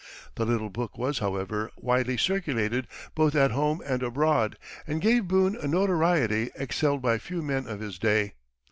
[0.33, 5.55] The little book was, however, widely circulated both at home and abroad, and gave Boone
[5.55, 8.33] a notoriety excelled by few men of his day.